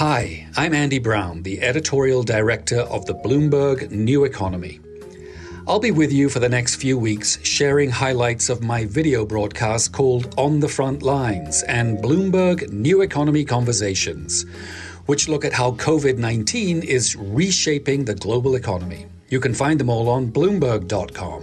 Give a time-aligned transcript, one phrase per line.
[0.00, 4.80] Hi, I'm Andy Browne, the editorial director of the Bloomberg New Economy.
[5.68, 9.92] I'll be with you for the next few weeks sharing highlights of my video broadcast
[9.92, 14.46] called On the Front Lines and Bloomberg New Economy Conversations,
[15.04, 19.04] which look at how COVID 19 is reshaping the global economy.
[19.28, 21.42] You can find them all on Bloomberg.com.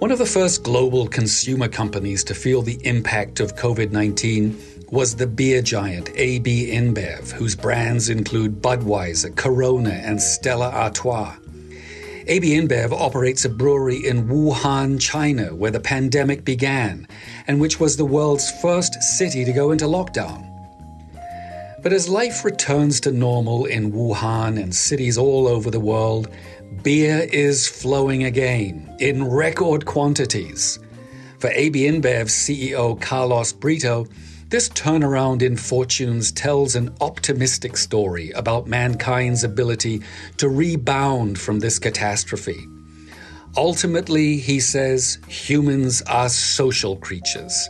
[0.00, 5.16] One of the first global consumer companies to feel the impact of COVID 19 was
[5.16, 11.34] the beer giant AB InBev, whose brands include Budweiser, Corona, and Stella Artois.
[12.28, 17.08] AB InBev operates a brewery in Wuhan, China, where the pandemic began,
[17.48, 20.48] and which was the world's first city to go into lockdown.
[21.82, 26.28] But as life returns to normal in Wuhan and cities all over the world,
[26.84, 30.78] beer is flowing again in record quantities.
[31.40, 34.06] For AB InBev CEO Carlos Brito,
[34.54, 40.00] this turnaround in fortunes tells an optimistic story about mankind's ability
[40.36, 42.64] to rebound from this catastrophe.
[43.56, 47.68] Ultimately, he says, humans are social creatures.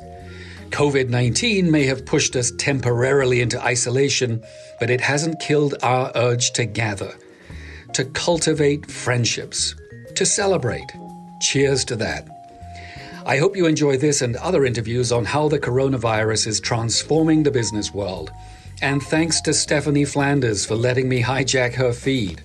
[0.73, 4.43] COVID 19 may have pushed us temporarily into isolation,
[4.79, 7.15] but it hasn't killed our urge to gather,
[7.95, 9.75] to cultivate friendships,
[10.17, 10.93] to celebrate.
[11.41, 12.34] Cheers to that.
[13.27, 17.51] I hope you enjoy this and other interviews on how the coronavirus is transforming the
[17.51, 18.31] business world.
[18.83, 22.43] And thanks to Stephanie Flanders for letting me hijack her feed.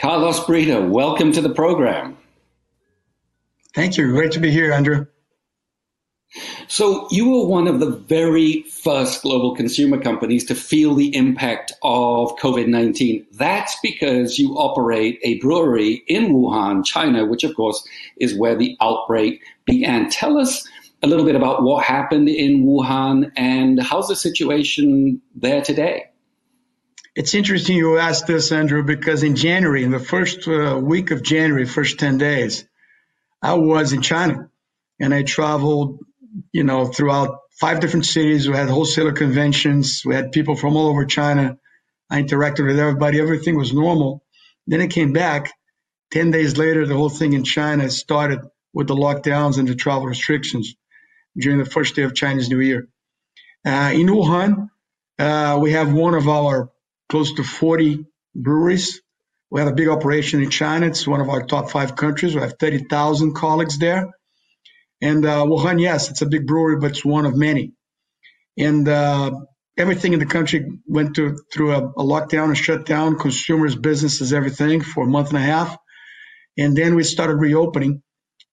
[0.00, 2.16] Carlos Brito, welcome to the program.
[3.74, 4.12] Thank you.
[4.12, 5.06] Great to be here, Andrew.
[6.68, 11.72] So, you were one of the very first global consumer companies to feel the impact
[11.82, 13.26] of COVID 19.
[13.32, 17.86] That's because you operate a brewery in Wuhan, China, which, of course,
[18.18, 20.10] is where the outbreak began.
[20.10, 20.66] Tell us
[21.02, 26.06] a little bit about what happened in Wuhan and how's the situation there today?
[27.14, 31.22] It's interesting you asked this, Andrew, because in January, in the first uh, week of
[31.22, 32.64] January, first 10 days,
[33.40, 34.50] I was in China
[35.00, 36.04] and I traveled
[36.52, 38.48] you know, throughout five different cities.
[38.48, 40.02] We had wholesaler conventions.
[40.04, 41.58] We had people from all over China.
[42.10, 43.20] I interacted with everybody.
[43.20, 44.24] Everything was normal.
[44.66, 45.52] Then it came back.
[46.12, 48.40] 10 days later, the whole thing in China started
[48.72, 50.74] with the lockdowns and the travel restrictions
[51.36, 52.88] during the first day of Chinese New Year.
[53.66, 54.70] Uh, in Wuhan,
[55.18, 56.70] uh, we have one of our
[57.08, 59.00] close to 40 breweries.
[59.50, 60.86] We have a big operation in China.
[60.86, 62.34] It's one of our top five countries.
[62.34, 64.10] We have 30,000 colleagues there.
[65.00, 67.72] And uh, Wuhan, yes, it's a big brewery, but it's one of many.
[68.58, 69.32] And uh,
[69.76, 74.80] everything in the country went to, through a, a, lockdown, a shutdown, consumers, businesses, everything
[74.80, 75.76] for a month and a half.
[76.58, 78.02] And then we started reopening.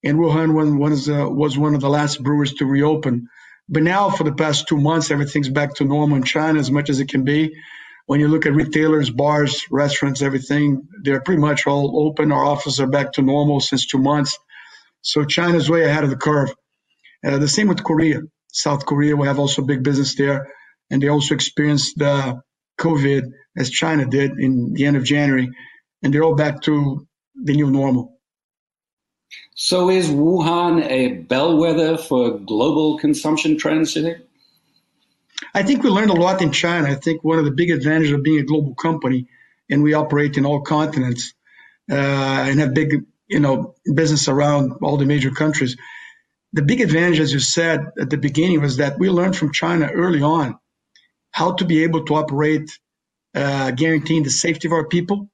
[0.03, 3.27] And Wuhan was, uh, was one of the last brewers to reopen.
[3.69, 6.89] But now, for the past two months, everything's back to normal in China as much
[6.89, 7.55] as it can be.
[8.05, 12.33] When you look at retailers, bars, restaurants, everything, they're pretty much all open.
[12.33, 14.37] Our offices are back to normal since two months.
[15.03, 16.53] So China's way ahead of the curve.
[17.25, 18.22] Uh, the same with Korea.
[18.52, 20.47] South Korea, we have also big business there,
[20.90, 22.41] and they also experienced the
[22.80, 25.50] COVID as China did in the end of January,
[26.02, 27.06] and they're all back to
[27.36, 28.19] the new normal.
[29.56, 34.18] So is Wuhan a bellwether for global consumption trends today?
[35.53, 36.90] I think we learned a lot in China.
[36.90, 39.28] I think one of the big advantages of being a global company,
[39.70, 41.34] and we operate in all continents
[41.91, 45.77] uh, and have big you know, business around all the major countries.
[46.53, 49.88] The big advantage, as you said at the beginning, was that we learned from China
[49.94, 50.57] early on
[51.31, 52.79] how to be able to operate,
[53.35, 55.29] uh, guaranteeing the safety of our people,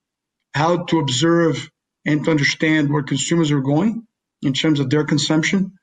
[0.54, 1.70] how to observe
[2.06, 4.08] and to understand where consumers are going
[4.42, 5.74] in terms of their consumption,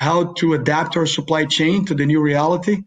[0.00, 2.84] how to adapt our supply chain to the new reality.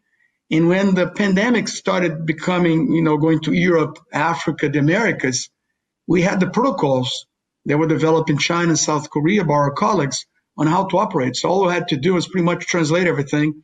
[0.51, 5.49] And when the pandemic started becoming, you know, going to Europe, Africa, the Americas,
[6.07, 7.27] we had the protocols
[7.65, 10.25] they were developed in China and South Korea by our colleagues
[10.57, 11.35] on how to operate.
[11.35, 13.63] So all we had to do was pretty much translate everything.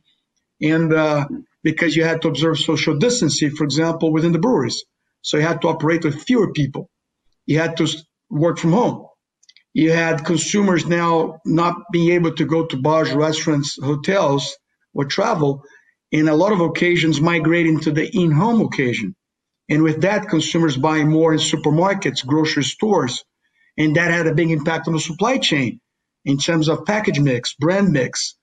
[0.60, 1.26] And uh,
[1.62, 4.84] because you had to observe social distancing, for example, within the breweries.
[5.22, 6.90] So you had to operate with fewer people.
[7.46, 7.88] You had to
[8.30, 9.06] work from home.
[9.74, 14.56] You had consumers now not being able to go to bars, restaurants, hotels,
[14.94, 15.64] or travel.
[16.10, 19.14] In a lot of occasions, migrating to the in home occasion.
[19.70, 23.24] And with that, consumers buying more in supermarkets, grocery stores,
[23.78, 25.80] and that had a big impact on the supply chain
[26.24, 28.36] in terms of package mix, brand mix,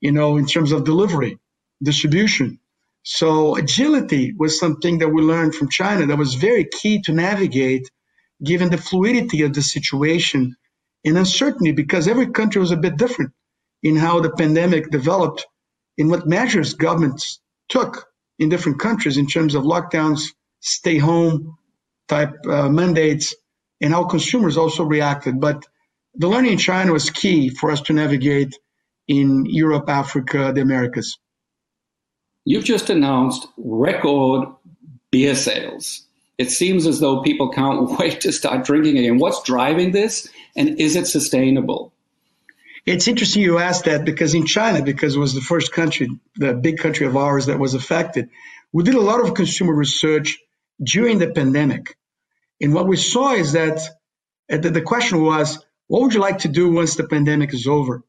[0.00, 1.38] you know, in terms of delivery,
[1.82, 2.60] distribution.
[3.04, 7.90] So agility was something that we learned from China that was very key to navigate
[8.44, 10.56] given the fluidity of the situation
[11.04, 13.32] and uncertainty because every country was a bit different
[13.82, 15.46] in how the pandemic developed
[15.98, 18.06] in what measures governments took
[18.38, 20.22] in different countries in terms of lockdowns,
[20.60, 21.56] stay home
[22.08, 23.34] type uh, mandates,
[23.80, 25.40] and how consumers also reacted.
[25.40, 25.64] But
[26.14, 28.58] the learning in China was key for us to navigate
[29.06, 31.18] in Europe, Africa, the Americas.
[32.44, 34.48] You've just announced record
[35.10, 36.02] beer sales.
[36.38, 39.18] It seems as though people can't wait to start drinking again.
[39.18, 41.92] What's driving this, and is it sustainable?
[42.84, 46.54] It's interesting you asked that because in China, because it was the first country, the
[46.54, 48.30] big country of ours that was affected,
[48.72, 50.38] we did a lot of consumer research
[50.80, 51.96] during the pandemic.
[52.60, 53.80] And what we saw is that
[54.52, 55.58] uh, the question was,
[55.88, 58.04] what would you like to do once the pandemic is over?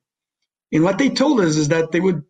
[0.74, 2.24] And what they told us is that they would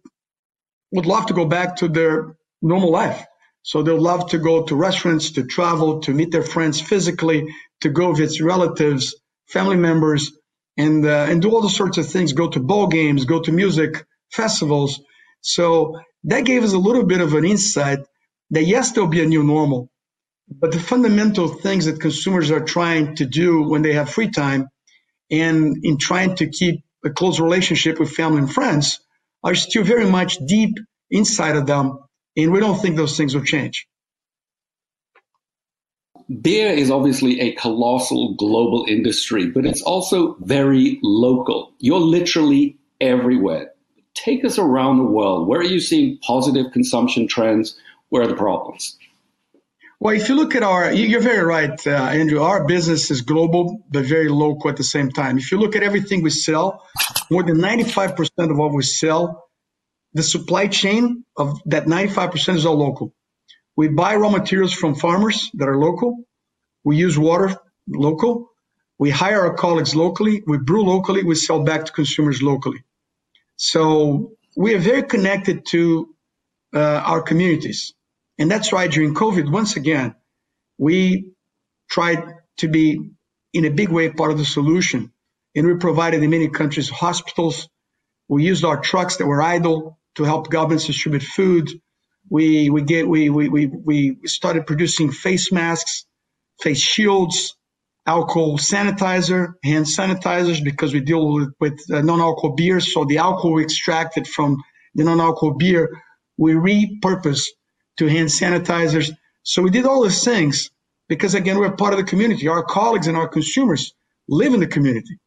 [0.91, 3.25] would love to go back to their normal life.
[3.63, 7.47] So they'll love to go to restaurants, to travel, to meet their friends physically,
[7.81, 9.15] to go visit relatives,
[9.47, 10.31] family members,
[10.77, 12.33] and uh, and do all the sorts of things.
[12.33, 15.01] Go to ball games, go to music festivals.
[15.41, 17.99] So that gave us a little bit of an insight
[18.51, 19.89] that yes, there'll be a new normal,
[20.49, 24.69] but the fundamental things that consumers are trying to do when they have free time,
[25.29, 28.99] and in trying to keep a close relationship with family and friends,
[29.43, 30.75] are still very much deep
[31.11, 31.99] inside of them,
[32.35, 33.87] and we don't think those things will change.
[36.41, 41.71] Beer is obviously a colossal global industry, but it's also very local.
[41.79, 43.71] You're literally everywhere.
[44.13, 45.47] Take us around the world.
[45.47, 47.79] Where are you seeing positive consumption trends?
[48.09, 48.97] Where are the problems?
[49.99, 52.41] Well, if you look at our, you're very right, uh, Andrew.
[52.43, 55.39] Our business is global, but very local at the same time.
[55.39, 56.85] If you look at everything we sell,
[57.31, 59.45] more than 95% of what we sell,
[60.13, 63.13] the supply chain of that 95% is all local.
[63.75, 66.17] We buy raw materials from farmers that are local.
[66.83, 67.55] We use water
[67.87, 68.49] local.
[68.99, 70.43] We hire our colleagues locally.
[70.47, 71.23] We brew locally.
[71.23, 72.83] We sell back to consumers locally.
[73.57, 76.15] So we are very connected to
[76.73, 77.93] uh, our communities.
[78.39, 80.15] And that's why during COVID, once again,
[80.77, 81.33] we
[81.89, 82.23] tried
[82.59, 83.11] to be
[83.53, 85.11] in a big way part of the solution.
[85.55, 87.69] And we provided in many countries hospitals.
[88.29, 91.69] We used our trucks that were idle to help governments distribute food.
[92.29, 96.05] We we get we we we we started producing face masks,
[96.61, 97.55] face shields,
[98.07, 102.79] alcohol sanitizer, hand sanitizers because we deal with, with uh, non-alcohol beer.
[102.81, 104.57] So the alcohol we extracted from
[104.95, 106.01] the non-alcohol beer,
[106.37, 107.47] we repurpose
[107.97, 109.11] to hand sanitizers.
[109.43, 110.71] So we did all these things
[111.09, 112.47] because again, we're part of the community.
[112.47, 113.93] Our colleagues and our consumers
[114.29, 115.19] live in the community.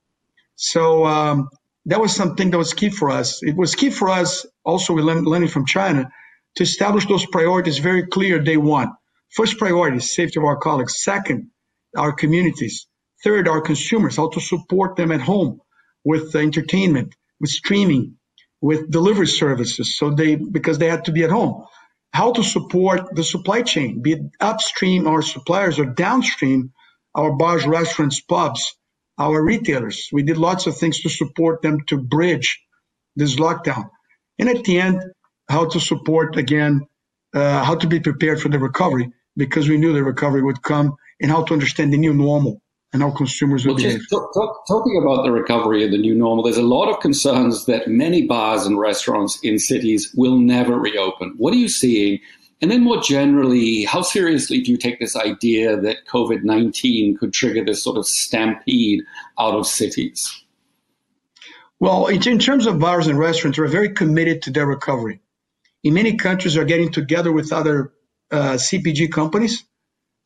[0.56, 1.50] So um,
[1.86, 3.42] that was something that was key for us.
[3.42, 6.10] It was key for us also with learning from China
[6.56, 8.92] to establish those priorities very clear day one.
[9.36, 11.02] First priority, safety of our colleagues.
[11.02, 11.50] Second,
[11.96, 12.86] our communities.
[13.24, 15.60] Third, our consumers, how to support them at home
[16.04, 18.16] with entertainment, with streaming,
[18.60, 19.96] with delivery services.
[19.98, 21.66] So they, because they had to be at home.
[22.12, 26.72] How to support the supply chain, be it upstream our suppliers or downstream
[27.14, 28.74] our bars, restaurants, pubs,
[29.18, 30.08] our retailers.
[30.12, 32.60] We did lots of things to support them to bridge
[33.16, 33.90] this lockdown.
[34.38, 35.02] And at the end,
[35.48, 36.86] how to support again,
[37.34, 40.96] uh, how to be prepared for the recovery because we knew the recovery would come
[41.20, 42.62] and how to understand the new normal
[42.92, 44.08] and how consumers will well, behave.
[44.10, 47.66] Talk, talk, talking about the recovery and the new normal, there's a lot of concerns
[47.66, 51.34] that many bars and restaurants in cities will never reopen.
[51.36, 52.20] What are you seeing?
[52.60, 57.32] And then more generally, how seriously do you take this idea that COVID 19 could
[57.32, 59.02] trigger this sort of stampede
[59.38, 60.44] out of cities?
[61.78, 65.20] Well, in terms of bars and restaurants, we're very committed to their recovery.
[65.82, 67.94] In many countries, are getting together with other
[68.30, 69.64] uh, CPG companies,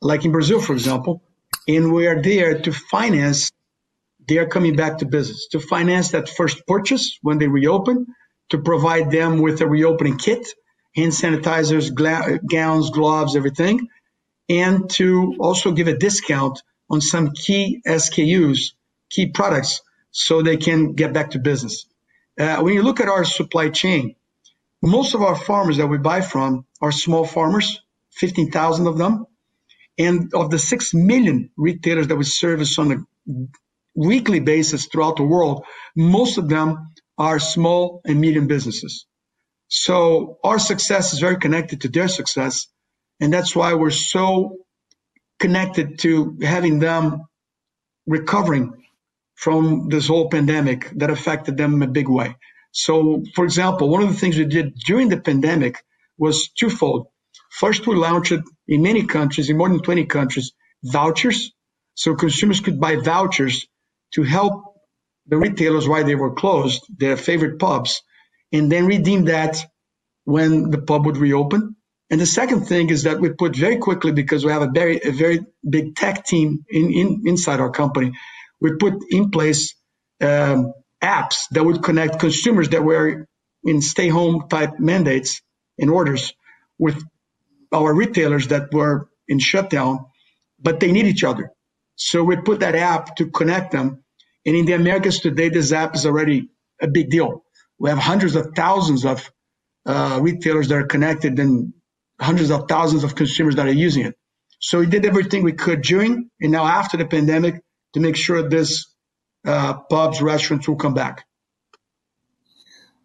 [0.01, 1.23] like in Brazil, for example,
[1.67, 3.51] and we are there to finance
[4.27, 8.07] their coming back to business, to finance that first purchase when they reopen,
[8.49, 10.47] to provide them with a reopening kit,
[10.95, 13.87] hand sanitizers, gla- gowns, gloves, everything,
[14.49, 18.73] and to also give a discount on some key SKUs,
[19.11, 19.81] key products,
[20.11, 21.87] so they can get back to business.
[22.39, 24.15] Uh, when you look at our supply chain,
[24.83, 27.81] most of our farmers that we buy from are small farmers,
[28.13, 29.25] 15,000 of them.
[29.97, 32.97] And of the 6 million retailers that we service on a
[33.95, 39.05] weekly basis throughout the world, most of them are small and medium businesses.
[39.67, 42.67] So our success is very connected to their success.
[43.19, 44.57] And that's why we're so
[45.39, 47.25] connected to having them
[48.05, 48.73] recovering
[49.35, 52.35] from this whole pandemic that affected them in a big way.
[52.71, 55.83] So, for example, one of the things we did during the pandemic
[56.17, 57.07] was twofold.
[57.59, 58.33] First, we launched
[58.67, 60.51] in many countries, in more than 20 countries,
[60.83, 61.53] vouchers.
[61.93, 63.65] So consumers could buy vouchers
[64.15, 64.63] to help
[65.27, 68.01] the retailers while they were closed, their favorite pubs,
[68.51, 69.57] and then redeem that
[70.25, 71.77] when the pub would reopen.
[72.09, 74.99] And the second thing is that we put very quickly because we have a very
[75.03, 78.11] a very big tech team in, in inside our company.
[78.59, 79.75] We put in place
[80.19, 83.27] um, apps that would connect consumers that were
[83.63, 85.41] in stay home type mandates
[85.79, 86.33] and orders
[86.77, 87.01] with
[87.75, 90.05] our retailers that were in shutdown,
[90.59, 91.51] but they need each other.
[91.95, 94.03] So we put that app to connect them.
[94.45, 96.49] And in the Americas today, this app is already
[96.81, 97.43] a big deal.
[97.79, 99.29] We have hundreds of thousands of
[99.85, 101.73] uh, retailers that are connected and
[102.19, 104.15] hundreds of thousands of consumers that are using it.
[104.59, 107.61] So we did everything we could during and now after the pandemic
[107.93, 108.87] to make sure this
[109.45, 111.25] uh, pubs, restaurants will come back.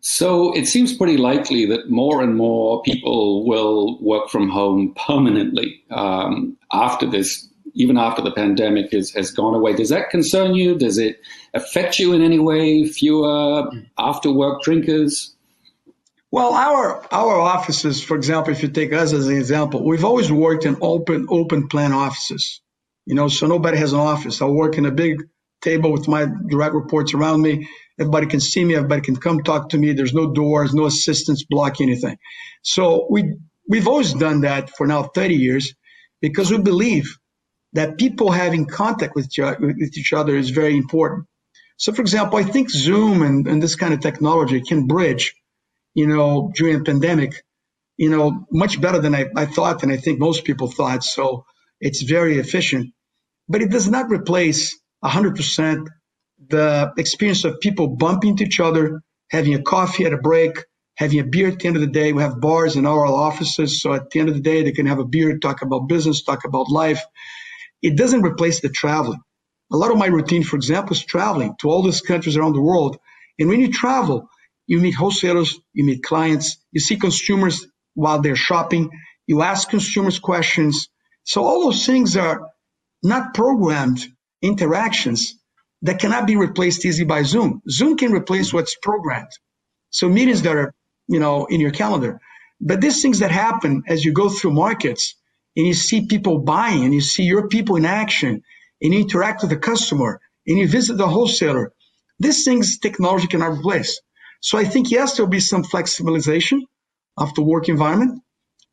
[0.00, 5.82] So it seems pretty likely that more and more people will work from home permanently
[5.90, 9.74] um, after this, even after the pandemic is, has gone away.
[9.74, 10.74] Does that concern you?
[10.78, 11.20] Does it
[11.52, 12.84] affect you in any way?
[12.84, 15.34] Fewer after work drinkers?
[16.32, 20.30] Well, our our offices, for example, if you take us as an example, we've always
[20.30, 22.60] worked in open open plan offices.
[23.04, 24.40] You know, so nobody has an office.
[24.40, 25.28] I work in a big
[25.60, 27.68] table with my direct reports around me.
[28.00, 28.74] Everybody can see me.
[28.76, 29.92] Everybody can come talk to me.
[29.92, 32.16] There's no doors, no assistants blocking anything.
[32.62, 33.36] So we
[33.68, 35.74] we've always done that for now 30 years
[36.20, 37.18] because we believe
[37.74, 39.30] that people having contact with,
[39.60, 41.26] with each other is very important.
[41.76, 45.34] So, for example, I think Zoom and, and this kind of technology can bridge,
[45.94, 47.32] you know, during a pandemic,
[47.96, 51.04] you know, much better than I, I thought and I think most people thought.
[51.04, 51.44] So
[51.80, 52.92] it's very efficient,
[53.48, 55.86] but it does not replace 100%
[56.50, 60.58] the experience of people bumping into each other, having a coffee at a break,
[60.96, 62.12] having a beer at the end of the day.
[62.12, 63.82] We have bars in our offices.
[63.82, 66.24] So at the end of the day, they can have a beer, talk about business,
[66.24, 67.02] talk about life.
[67.82, 69.20] It doesn't replace the traveling.
[69.72, 72.62] A lot of my routine, for example, is traveling to all these countries around the
[72.62, 72.98] world.
[73.38, 74.28] And when you travel,
[74.66, 78.90] you meet wholesalers, you meet clients, you see consumers while they're shopping,
[79.26, 80.88] you ask consumers questions.
[81.24, 82.48] So all those things are
[83.02, 84.06] not programmed
[84.42, 85.34] interactions
[85.82, 87.62] that cannot be replaced easy by Zoom.
[87.68, 89.30] Zoom can replace what's programmed.
[89.90, 90.74] So meetings that are,
[91.08, 92.20] you know, in your calendar.
[92.60, 95.14] But these things that happen as you go through markets
[95.56, 98.42] and you see people buying and you see your people in action
[98.82, 101.72] and you interact with the customer and you visit the wholesaler,
[102.18, 104.00] these things technology cannot replace.
[104.40, 106.60] So I think, yes, there'll be some flexibilization
[107.16, 108.22] of the work environment,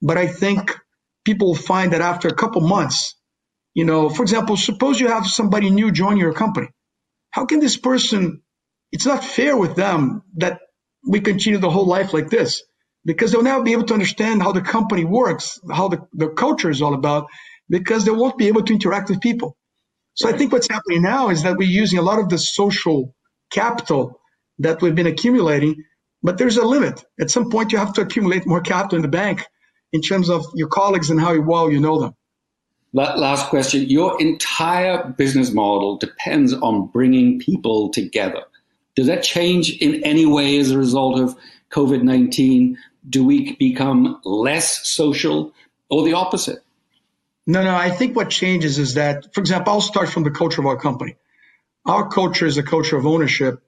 [0.02, 0.78] but I think
[1.26, 3.16] people will find that after a couple months,
[3.74, 6.68] you know, for example, suppose you have somebody new join your company.
[7.32, 8.42] How can this person,
[8.92, 10.60] it's not fair with them that
[11.08, 12.64] we continue the whole life like this
[13.06, 16.70] because they'll never be able to understand how the company works, how the, the culture
[16.70, 17.28] is all about,
[17.70, 19.58] because they won't be able to interact with people.
[20.16, 23.16] So I think what's happening now is that we're using a lot of the social
[23.52, 24.20] capital
[24.60, 25.84] that we've been accumulating,
[26.24, 27.04] but there's a limit.
[27.20, 29.46] At some point, you have to accumulate more capital in the bank
[29.94, 32.14] in terms of your colleagues and how well you know them.
[32.94, 33.90] Last question.
[33.90, 38.44] Your entire business model depends on bringing people together.
[38.96, 41.36] Does that change in any way as a result of
[41.70, 42.78] COVID 19?
[43.10, 45.54] Do we become less social
[45.90, 46.60] or the opposite?
[47.46, 47.76] No, no.
[47.76, 50.78] I think what changes is that, for example, I'll start from the culture of our
[50.78, 51.16] company.
[51.86, 53.62] Our culture is a culture of ownership,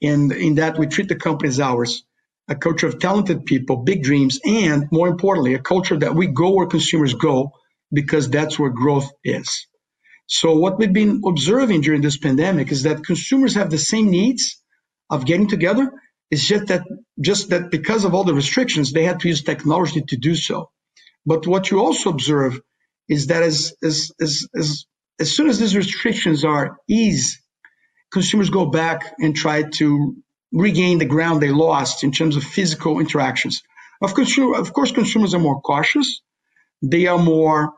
[0.00, 2.04] in, in that we treat the company as ours,
[2.48, 6.52] a culture of talented people, big dreams, and more importantly, a culture that we go
[6.54, 7.52] where consumers go
[7.92, 9.66] because that's where growth is.
[10.26, 14.60] So what we've been observing during this pandemic is that consumers have the same needs
[15.08, 15.92] of getting together.
[16.30, 16.82] It's just that
[17.20, 20.70] just that because of all the restrictions, they had to use technology to do so.
[21.24, 22.60] But what you also observe
[23.08, 24.86] is that as as as as,
[25.20, 27.38] as soon as these restrictions are eased,
[28.12, 30.16] consumers go back and try to
[30.52, 33.62] regain the ground they lost in terms of physical interactions.
[34.02, 36.20] Of course, of course, consumers are more cautious
[36.90, 37.74] they are more,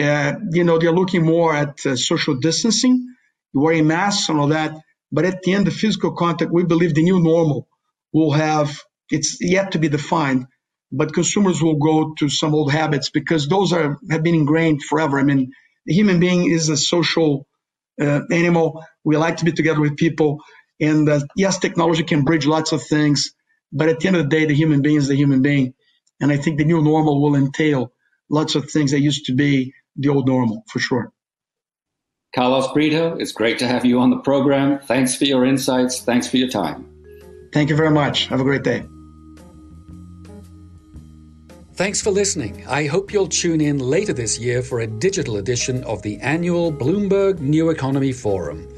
[0.00, 3.06] uh, you know, they're looking more at uh, social distancing,
[3.54, 4.74] wearing masks and all that.
[5.12, 7.68] But at the end, the physical contact, we believe the new normal
[8.12, 8.80] will have,
[9.10, 10.46] it's yet to be defined,
[10.92, 15.18] but consumers will go to some old habits because those are have been ingrained forever.
[15.20, 15.52] I mean,
[15.86, 17.46] the human being is a social
[18.00, 18.84] uh, animal.
[19.04, 20.40] We like to be together with people.
[20.80, 23.32] And uh, yes, technology can bridge lots of things,
[23.72, 25.74] but at the end of the day, the human being is the human being.
[26.20, 27.92] And I think the new normal will entail
[28.30, 31.12] lots of things that used to be the old normal for sure.
[32.34, 34.80] Carlos Brito, it's great to have you on the program.
[34.80, 36.00] Thanks for your insights.
[36.00, 36.90] Thanks for your time.
[37.52, 38.26] Thank you very much.
[38.26, 38.84] Have a great day.
[41.74, 42.64] Thanks for listening.
[42.68, 46.72] I hope you'll tune in later this year for a digital edition of the annual
[46.72, 48.68] Bloomberg New Economy Forum.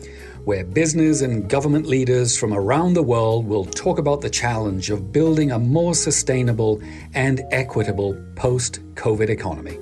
[0.47, 5.11] Where business and government leaders from around the world will talk about the challenge of
[5.11, 6.81] building a more sustainable
[7.15, 9.77] and equitable post COVID economy.